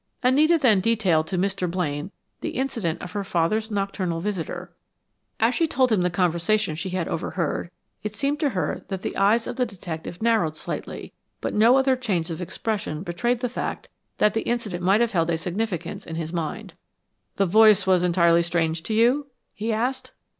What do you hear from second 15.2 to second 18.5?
a significance in his mind. "The voice was entirely